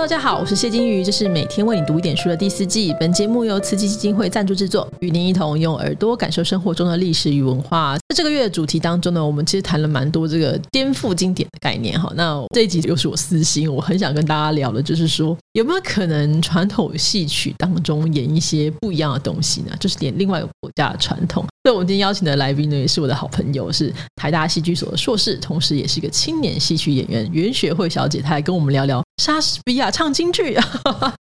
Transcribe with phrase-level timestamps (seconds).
[0.00, 2.94] 大家好，我是谢金鱼，这是每天为你读一点书的第四季。
[3.00, 7.98] 本节目由慈济基金会赞助制作，与您一同用耳朵感受生活中的历史与文化。
[8.08, 12.10] 在这个月的主题当中呢，我们其实谈了蛮多这个颠覆经典的概念哈。
[12.16, 19.72] 那这一集又是我私心，我很想跟大家聊的，就是说有没有可能传统戏曲当中演一些不一样的东西呢？
[19.78, 21.44] 就是演另外一个国家的传统。
[21.64, 28.22] 所以，我们今天邀请的来宾呢，也是我的好朋友，是台大戏剧所的硕士，同时也是一个青年戏曲演员袁雪慧小姐。
[28.22, 30.56] 她来跟我们聊聊莎士比亚唱京剧，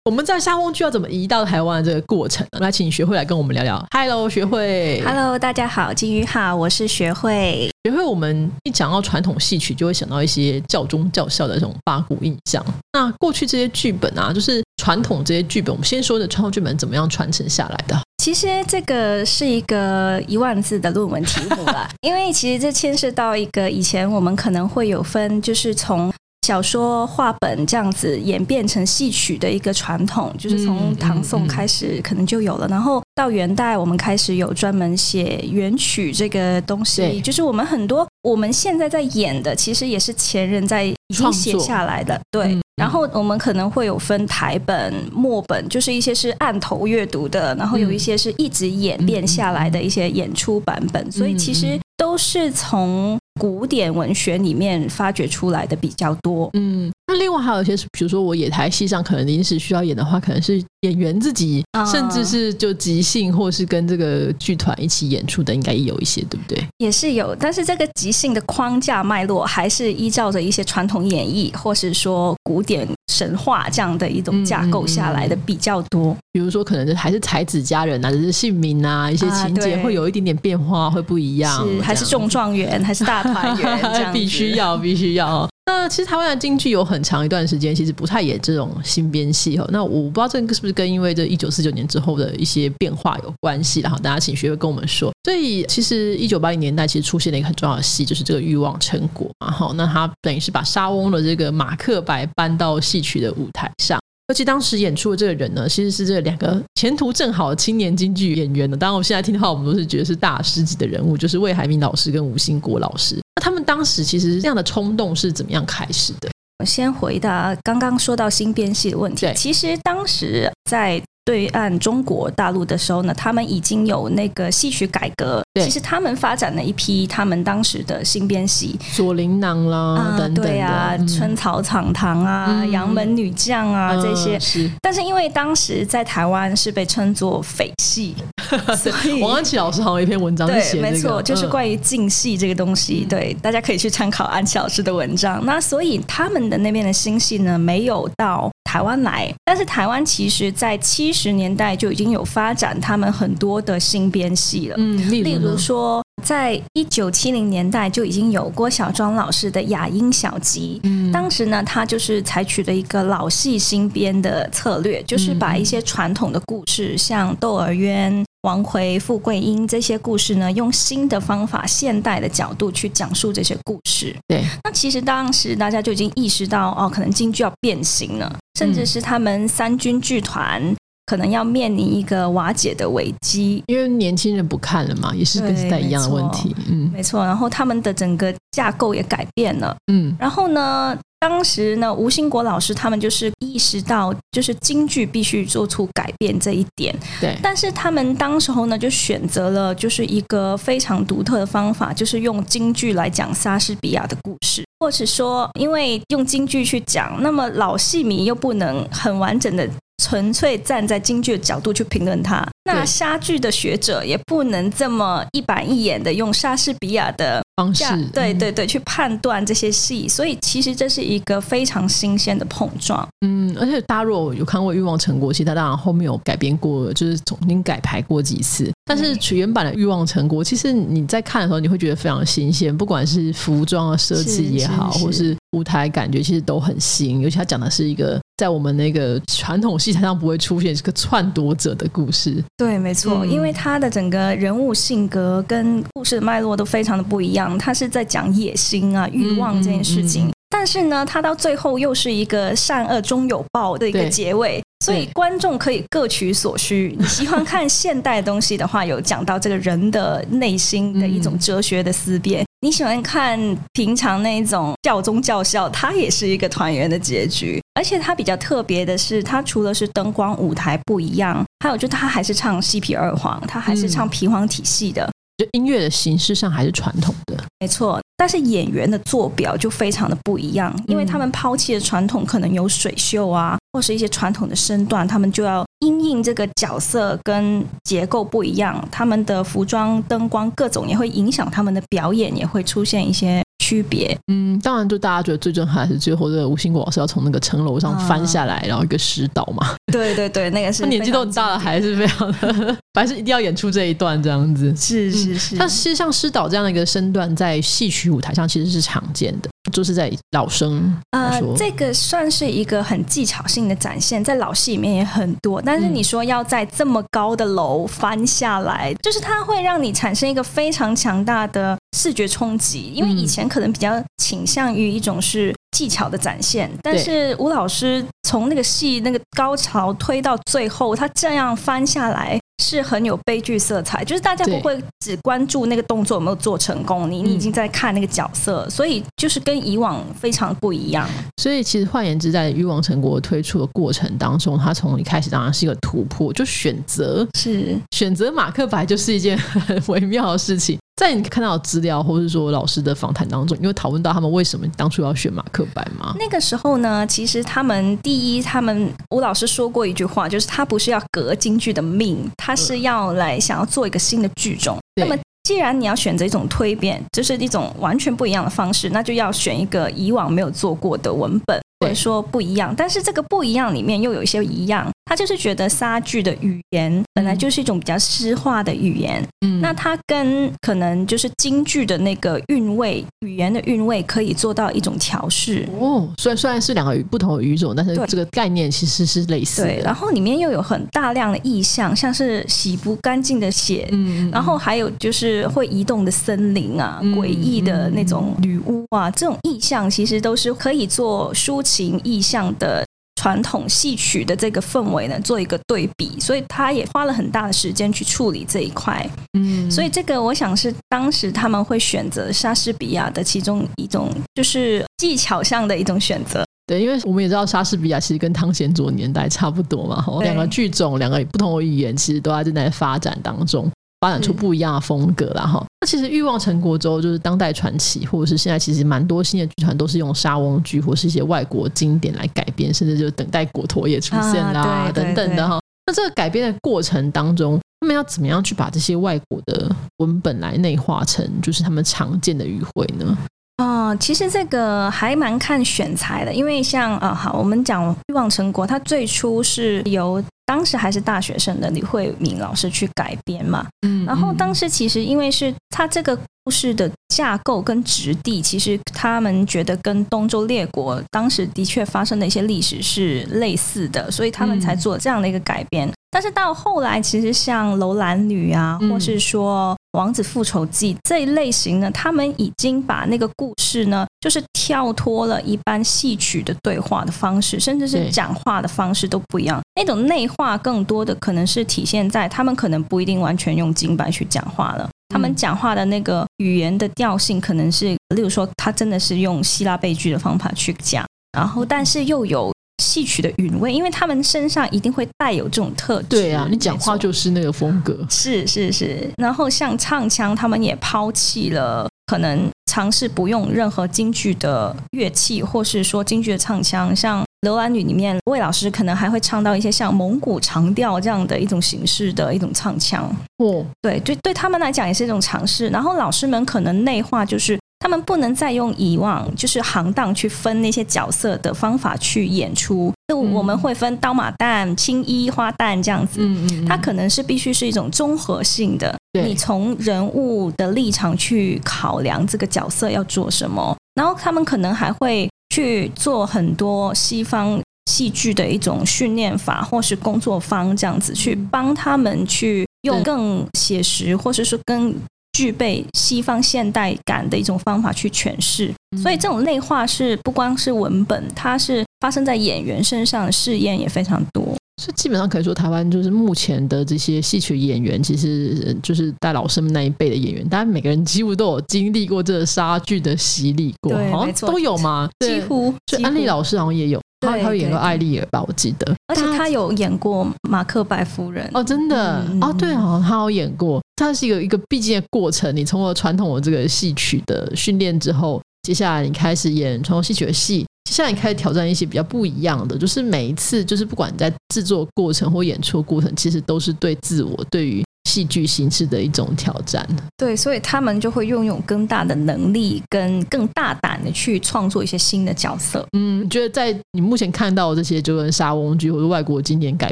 [0.05, 2.45] 我们在沙翁剧要怎么移到台湾的这个过程。
[2.59, 3.83] 来，请学会来跟我们聊聊。
[3.89, 5.01] Hello，学会。
[5.03, 7.71] Hello，大家好，金鱼好，我是学会。
[7.83, 12.63] 学会，我们一讲到传统戏曲，就会想到一些教宗教校的这种八股印象。
[12.93, 17.99] 那过去这些剧本啊，就是传统这些剧本，我们先说的传统剧本怎么样传承下来的？
[18.23, 26.13] 其实这个是一个一万字的论文题目啦， 因为其实这牵涉到一个以前我们可能会有分，就是从
[26.45, 42.55] 小说、话本这样子演变成戏曲的一个传统，就是从唐宋开始可能就有了，然后到元代我们开始有专门写元曲这个东西，就是我们很多我们现在在演的，其实也是前人在已经写下来的，对。
[42.75, 56.49] 然后我们可能会有分台本、末本，就是一些是按头阅读的，然后有一些是一直演变下来的一些演出版本，所以其实都是从古典文学里面发掘出来的比较多。
[56.53, 56.91] 嗯。
[57.07, 66.63] 那另外还有一些，比如说我演台戏上可能临时需要演的话，可能是演员自己，甚至是就即兴，或是跟这个剧团一起演出的，应该也有一些，对不对？
[66.77, 76.15] 也是有，但是这个即兴的框架脉络还是依照着一些传统演绎，或是说古典神话这样的一种架构下来的比较多。
[76.31, 81.65] 比如说，可能还是才子佳人啊，就是姓名啊，一些情节会有一点点变化，会不一样。
[81.65, 83.81] 是还是中状元，还是大团圆？
[83.93, 85.47] 这样必须要，必须要。
[85.67, 89.67] 那其实台湾的京剧有很长一段时间，其实不太演这种新编戏哦。
[89.71, 93.79] 那我不知道这个是不是跟因为这一九四九年之后的一些变化有关系。
[93.79, 95.11] 然后大家请学会跟我们说。
[95.23, 99.51] 所以其实一九八零年代其实出现了一个很重要的戏，就是这个《欲望成果》嘛。
[99.51, 103.97] 好，那他等于是把沙翁的这个马克白搬到戏曲的舞台上。
[104.27, 108.75] 而且当时演出的这个人呢，其实是这两个前途正好的青年京剧演员呢。
[108.75, 113.15] 当然，我们现在听的话，我们都是觉得是大师级的人物，就是魏海明老师跟吴兴国老师。
[113.35, 116.27] 那他们当时其实这样的冲动是怎么样开始的？
[116.59, 119.31] 我先回答刚刚说到新编戏的问题。
[119.35, 121.01] 其实当时在。
[121.25, 125.43] 对岸中国大陆的时候呢，他们已经有那个戏曲改革。
[125.59, 134.39] 其实他们发展了一批他们当时的新编戏，左琳囊啦，等等对啊，春草场堂啊，杨门女将啊这些。
[134.39, 138.13] 是，但是因为当时在台湾是被称作匪戏，
[138.77, 143.05] 所以王安琪老师好像有一篇文章写没错，就是关于净戏这个东西。
[143.09, 145.43] 对，大家可以去参考安琪老师的文章。
[145.45, 148.51] 那所以他们的那边的新戏呢，没有到。
[148.75, 154.75] 台湾来，但是台湾其实在七十年代就已经有发展他们很多的新编戏了。
[154.77, 160.81] 嗯，例如说，在一九七零年代就已经有郭小庄老师的《雅音小集》。
[160.89, 168.11] 嗯，当时呢，他就是采取了一个老戏新编的策略，就是把一些传统的故事，像《窦娥冤》。
[168.45, 174.15] 王奎、富贵英这些故事呢，用新的方法、现代的角度去讲述这些故事。
[174.27, 180.61] 对，那其实当时大家就已经意识到，哦，可能京剧要变形了，甚至是他们三军剧团
[181.07, 186.55] 可能要面临一个瓦解的危机，因为年轻人不看了嘛，也是跟时代一样的问题。
[186.69, 187.25] 嗯，没错。
[187.25, 189.75] 然后他们的整个架构也改变了。
[189.91, 190.95] 嗯，然后呢？
[191.27, 196.95] 当时呢，吴兴国老师他们就是意识到，就是京剧必须做出改变这一点。
[197.19, 209.67] 对，但是他们当时候呢，就选择了就是一个非常独特的方法，就是用京剧来讲莎士比亚的故事，或者说，因为用京剧去讲，那么老戏迷又不能很完整的。
[210.03, 220.07] 纯粹站在京剧的角度去评论它，那莎剧的学者也不能这么一板一眼的用莎士比亚的方式，对对对，去判断这些戏。
[220.07, 223.07] 所以其实这是一个非常新鲜的碰撞。
[223.21, 228.71] 嗯，而且大家如果有看过《欲望成国》，其实它当然后面有改编过，就是重新改排过几次。
[228.83, 237.21] 但是原版的《欲望成国》，其实你在看的时候，你会觉得非常新鲜，不管是服装的设计也好，或是舞台感觉，其实都很新。
[237.21, 238.19] 尤其他讲的是一个。
[238.37, 242.43] 在我们那个传统戏台上不会出现这个篡夺者的故事。
[242.57, 247.57] 对，没错，因为他的整个人物性格跟故事的脉络都非常的不一样。
[247.57, 254.61] 他是在讲野心啊、欲望这件事情，但是呢，他到最后又是一个善恶终有报的一个结尾。
[254.83, 256.95] 所以观众可以各取所需。
[256.99, 262.45] 你喜欢看现代东西的话，有讲到这个人的内心的一种 哲学的思辨。
[262.65, 263.39] 你喜欢看
[263.73, 267.61] 平常那种教宗教校，它也是一个团圆的结局。
[267.75, 275.07] 而且它比较特别的是，它除了是灯光舞台不一样，还有就它还是唱西皮二黄，它还是唱皮黄体系的。
[275.37, 278.01] 就音乐的形式上还是传统的，没错。
[278.17, 293.43] 但是演员的坐标就非常的不一样，因为他们抛弃的传统可能有水袖啊，或是一些传统的身段，他们就要因应这个角色跟结构不一样，他们的服装、灯光各种也会影响他们的表演，也会出现一些。
[293.59, 299.75] 区别，嗯，当然，就大家觉得最震撼是最后这个吴兴国老师要从那个城楼上翻下来，然后一个石岛嘛。
[299.91, 304.71] 对对对，那个是 他年纪都很大了，还是非常的， 还是一定要演出这一段这样子。
[304.75, 309.49] 是是是，但其实像师导这样的一个身段，在戏曲舞台上其实是常见的。
[309.75, 315.61] 就是在老生呃，这个算是一个很技巧性的展现，在老戏里面也很多。
[315.61, 332.39] 但是你说要在这么高的楼翻下来，就是它会让你产生一个非常强大的视觉冲击，因为以前可能比较倾向于一种是技巧的展现，但是吴老师从那个戏那个高潮推到最后，他这样翻下来。
[332.63, 341.07] 是很有悲剧色彩，就是大家不会只关注那个动作有没有做成功，你你已经在看那个角色，所以就是跟以往非常不一样。
[341.37, 350.79] 所以其实换言之，在欲望成果推出的过程当中，它从一开始当然是一个突破，就选择是选择马克白就是一件很微妙的事情。
[350.95, 356.15] 在你看到资料，或者说老师的访谈当中，你会讨论到他们为什么当初要选马克白吗？
[356.17, 364.77] 那个时候呢，其实他们第一，他们吴老师说过一句话，就是他不是要革京剧的命，他是要来想要做一个新的剧种。
[364.95, 371.59] 那么既然你要选择一种蜕变，就是一种完全不一样的方式，那就要选一个以往没有做过的文本。
[371.93, 374.89] 说不一样，但是这个不一样里面又有一些一样。
[375.07, 385.69] 他就是觉得莎剧的语言本来就是一种比较诗化的语言，嗯，那它跟可能就是京剧的那个韵味、语言的韵味可以做到一种调试。
[385.79, 389.61] 哦，虽然虽然是两个不同的语种，但是这个概念其实是类似。
[389.61, 401.61] 对，然后里面又有很大量的意象，像是洗不干净的血，嗯，然后还有就是会移动的森林啊，诡异的那种女巫啊，这种意象其实都是可以做抒。
[401.61, 402.85] 情意象的
[403.21, 409.09] 传统戏曲的这个氛围呢，做一个对比，所以他也花了很大的时间去处理这一块。
[409.37, 416.45] 嗯，所以这个我想是当时他们会选择莎士比亚的其中一种，就是技巧上的一种选择。
[416.67, 423.71] 对，因为我们也知道莎士比亚其实跟汤显祖年代差不多嘛，两个剧种，两个不同的语言，其实都在正在发展当中。
[424.05, 425.65] 发展出不一样的风格了哈。
[425.81, 435.59] 那其实《欲望成国》之后，就是当代传奇，或者是现在其实蛮多新的剧团都是用沙翁剧或是一些外国经典来改编，甚至就等待国陀也出现啦等等的哈。
[435.87, 443.17] 那这个改编的过程当中，他们要怎么样去把这些外国的文本来内化成就是他们常见的语汇呢？
[443.57, 465.91] 啊，其实这个还蛮看选材的，因为像啊，好，我们讲《欲望成国》，它最初是由当时还是大学生的李慧敏老师去改编嘛，嗯，然后当时其实因为是他这个故事的架构跟质地，其实他们觉得跟东周列国当时的确发生的一些历史是类似的，所以他们才做这样的一个改编。
[466.11, 479.61] 但是到后来，其实像楼兰女啊，或是说王子复仇记这一类型呢，他们已经把那个故事呢，就是跳脱了一般戏曲的对话的方式，甚至是讲话的方式都不一样。
[479.75, 491.05] 那种内化更多的可能是体现在他们可能不一定完全用金白去讲话了，他们讲话的那个语言的调性可能是，例如说他真的是用希腊悲剧的方法去讲，
[491.37, 492.54] 然后但是又有。
[492.83, 496.07] 戏曲的韵味，因为他们身上一定会带有这种特质。
[496.09, 497.97] 对啊，你讲话就是那个风格。
[498.09, 506.95] 是是是，然后像唱腔，他们也抛弃了可能尝试不用任何京剧的乐器，或是说京剧的唱腔。
[506.95, 513.03] 像《楼兰女》里面，魏老师可能还会唱到一些像蒙古长调这样的一种形式的一种唱腔。
[513.37, 515.69] 哦，对对，对他们来讲也是一种尝试。
[515.69, 517.57] 然后老师们可能内化就是。
[517.85, 526.17] 他们不能再用以往就是行当去分那些角色的方法去演出，就我们会分刀马旦、青衣花旦这样子。
[526.19, 537.61] 嗯嗯，它可能是必须是一种综合性的，你从人物的立场去考量这个角色要做什么，然后他们可能还会去做很多西方
[537.91, 544.91] 戏剧的一种训练法或是工作方这样子，去帮他们去用更写实或者说更。
[545.35, 548.73] 具备西方现代感的一种方法去诠释，
[549.03, 554.55] 所以这种内化是不光是文本，它是发生在演员身上的，试验也非常多。
[554.81, 565.09] 所以基本上可以说，台湾就是目前的这些戏曲演员，其实就是带老师们那一辈的演员，当然每个人几乎都有经历过这个杀剧的洗礼过，好像都有吗？
[565.19, 567.01] 几乎，就安利老师好像也有。
[567.25, 568.95] 他他有演过对艾丽尔吧，我记得。
[569.07, 575.55] 而且他有演过马克白夫人哦，真的、嗯哦，对哦，他有演过，它是一个一个必经的过程。
[575.55, 587.84] 你通过传统的这个戏曲的训练之后，接下来你开始演传统戏曲的戏，接下来你开始挑战一些比较不一样的，就是每一次，就是不管你在制作过程或演出过程，其实都是对自我、对于
[588.15, 589.85] 戏剧形式的一种挑战。
[590.15, 595.85] 对，所以他们就会拥有更大的能力，跟更大胆的去创作一些新的角色。
[595.97, 599.91] 嗯，你觉得在你目前看到的这些就跟莎翁剧或者外国经典改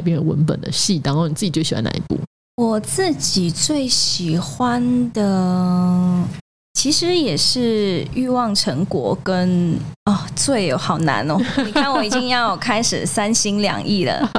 [0.00, 2.18] 编的文本的戏当中，你自己最喜欢哪一部？
[2.56, 6.24] 我自己最喜欢的，
[6.84, 9.74] 其实也是《欲望成果》跟
[10.04, 11.38] 哦，罪哦，好难哦！
[11.64, 14.30] 你看，我已经要开始三心两意了。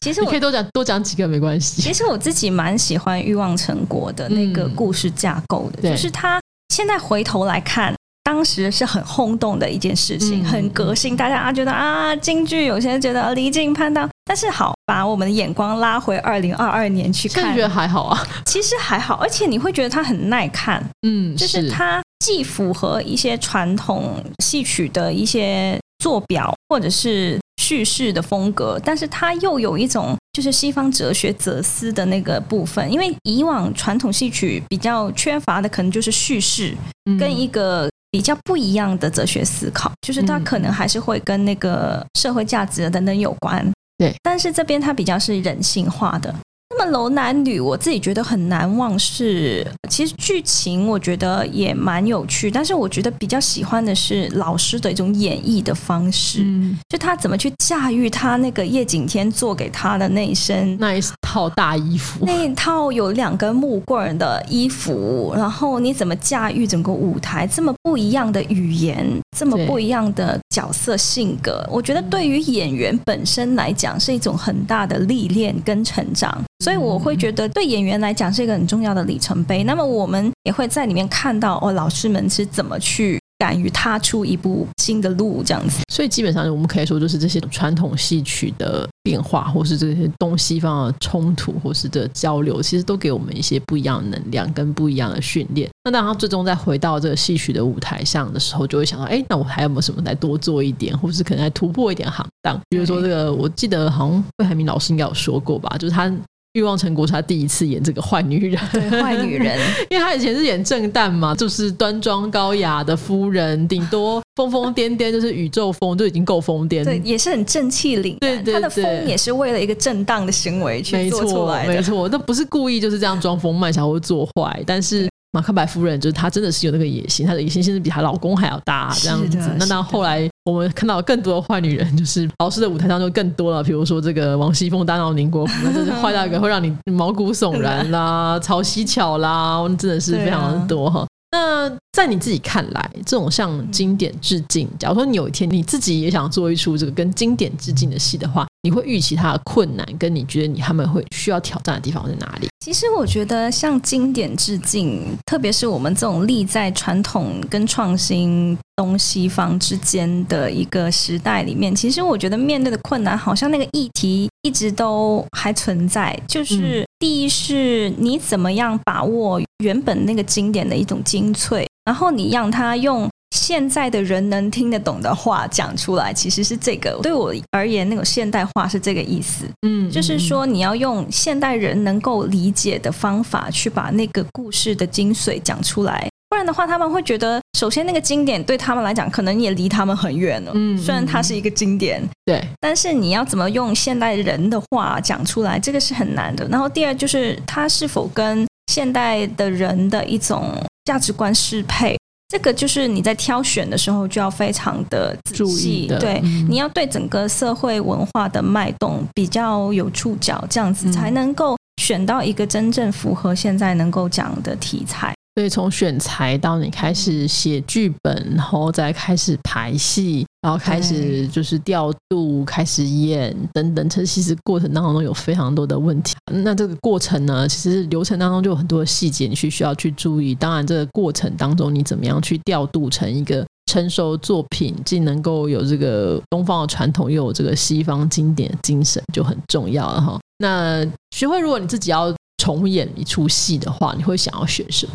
[0.00, 1.80] 其实我你可以多讲多讲几个没关系。
[1.80, 7.94] 其实我自己蛮喜欢《欲望成果》的那个故事架构的，对就是他现在回头来看。
[8.24, 17.54] 当时是很轰动的一件事情，嗯很革新，大家啊觉得啊京剧，有些人觉得离经叛道，但是好把我们的眼光拉回二零二二年去看。
[17.54, 21.70] 觉，得还好啊，其实还好，而且你会觉得它很耐看，嗯，就是。
[21.70, 36.74] 它既符合一些传统戏曲的一些做表或者是叙事的风格，但是它又有一种就是西方哲学哲思的那个部分，因为以往传统戏曲比较缺乏的可能就是叙事
[37.10, 37.18] 嗯。
[37.18, 37.88] 跟一个。
[38.14, 40.44] 比较不一样的哲学思考，就是它嗯。
[40.44, 43.68] 可能还是会跟那个社会价值等等有关。
[43.96, 46.34] 对，但是这边它比较是人性化的。
[46.76, 60.76] 那么楼男女，我自己觉得很难忘是，其实剧情我觉得也蛮有趣，但是我觉得比较喜欢的是老师的一种演绎的方式，嗯，就他怎么去驾驭他那个叶景天做给他的那一身。
[60.80, 67.46] 那一套大衣服，那一套有两根木棍的衣服，然后你怎么驾驭整个舞台？
[67.46, 76.40] 这么不一样的语言，这么不一样的角色性格，我觉得对于演员本身来讲是一种很大的历练跟成长。
[76.60, 79.64] 所以我会觉得对演员来讲是一个很重要的里程碑。
[79.64, 85.80] 那么我们也会在里面看到哦，老师们是怎么去敢于踏出一步新的路，这样子。
[85.92, 95.70] 所以基本上我们可以说，就是这些传统戏曲的变化，或是这些东西方的冲突，或是的交流，其实都给我们一些不一样的能量跟不一样的训练。
[95.84, 102.58] 那当他，最终再回到这个戏曲的舞台上的时候，就会想到，哎，那我还有没有什么再多做一点，或是可能再突破一点行当？
[102.70, 106.10] 比如说这个，我记得好像魏海明老师应该有说过吧，就是他。
[106.54, 109.58] 欲望成国是他第一次演这个坏女人，对，坏女人，
[109.90, 116.84] 因为他以前是演正旦嘛，就是端庄高雅的夫人，顶多疯疯癫癫，就是宇宙风就已经够疯癫。
[116.84, 118.18] 对，也是很正气凛然。
[118.20, 121.72] 对对他的疯对也是为了一个正当的行为去没做出错，来的。
[121.74, 125.08] 没错，那不是故意就是这样装疯卖傻或做坏，但是。
[125.34, 129.36] 马克白夫人就是她真的是有那个野心，她的野心甚至比她老公还要大，这样子。
[129.58, 140.88] 那到后来我们看到更多的坏女人，就是老师的舞台上就更多了，比如说这个王熙凤大闹宁国府，那真是坏到一个会让你毛骨悚然啦，曹溪巧啦，真的是非常的多。
[140.88, 141.04] 哈。
[141.32, 152.48] 那在你自己看来，这种向经典致敬，假如说你有一天你自己也想做一出这个跟经典致敬的戏的话，你会预期它的困难，跟你觉得你他们会需要挑战的地方在哪里？
[152.64, 166.18] 其实我觉得向经典致敬，特别是我们这种立在传统跟创新东西方之间的一个时代里面，其实我觉得面对的困难，好像那个议题一直都还存在。
[166.26, 173.06] 就是第一是你怎么样把握原本那个经典的一种精粹，然后你让它用。
[173.34, 179.44] 现在的人能听得懂的话讲出来，其实是这个对我而言，那种现代化是这个意思。
[179.66, 190.52] 嗯，就是说，你要用现代人能够理解的方法去把那个故事的精髓讲出来，不然的话，他们会觉得，首先那个经典对他们来讲，可能也离他们很远了。
[190.54, 196.46] 嗯虽然它是一个经典，对，但是你要怎么用现代人的话讲出来，这个是很难的。
[196.46, 201.96] 然后第二就是，它是否跟现代的人的一种价值观适配。
[202.34, 215.13] 这个就是你在挑选的时候就要非常的仔注细意，对，嗯你要对整个社会文化的脉动比较有触角，这样子嗯才能够选到一个真正符合现在能够讲的题材。
[215.36, 226.14] 所以从选材到你开始写剧本，然后再开始排戏，然后开始就是调度、开始演等等，这其实过程当中有非常多的问题。
[226.32, 230.36] 那这个过程呢，其实流程当中就有很多的细节，你去需要去注意。
[230.36, 240.20] 当然，这个过程当中你怎么样去调度成一个成熟作品，既能够有这个东方的传统，又有这个西方经典的精神，就很重要了哈。
[240.38, 244.92] 那学会，如果你自己要重演一出戏的话，你会想要选什么？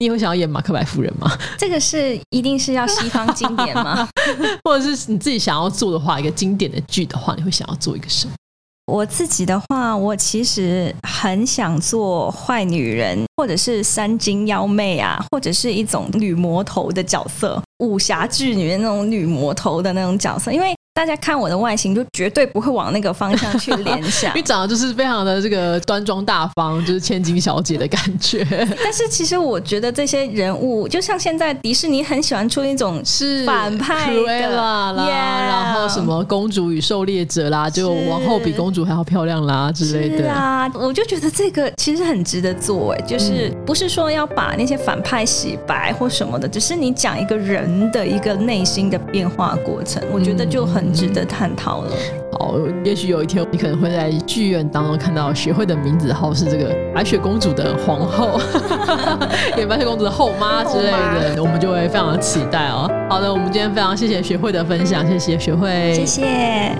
[0.00, 1.30] 你也会想要演马克白夫人吗？
[1.58, 4.08] 这个是一定是要西方经典吗？
[4.64, 8.32] 或者是你自己想要做的话，一个经典的剧的话，你会想要做一个什么？
[8.90, 20.74] 我自己的话，我其实很想做坏女人，或者是三金妖媚啊，或者是一种女魔头的角色，武侠剧里面那种女魔头的那种角色，因为。
[21.00, 24.30] 大家看我的外形，就绝对不会往那个方向去联想。
[24.36, 28.44] 你长得就是非常的这个端庄大方，就是千金小姐的感觉。
[28.84, 40.30] 但是其实我觉得这些人物，就像现在迪士尼很喜欢出那种是反派的啦，然后什么公主与狩猎者啦，就王后比公主还要漂亮啦之类的。
[40.30, 50.89] 啊，我就觉得这个其实很值得做，哎，就是不是说要把那些反派洗白或什么的，只是你讲一个人的一个内心的变化过程，我觉得就很。
[50.90, 51.92] 很值得探讨了。
[52.32, 58.40] 好，也许有一天你可能会在剧院当中看到学会的名字号是这个白雪公主的皇后，
[59.56, 60.90] 也白雪公主的后妈之类
[61.34, 62.90] 的，我们就会非常的期待哦。
[63.08, 66.72] 好的，我们今天非常谢谢学会的分享，谢谢学会，谢谢。